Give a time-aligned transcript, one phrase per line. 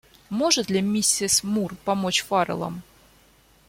[0.31, 2.81] Может ли миссис Мур помочь Фаррелам?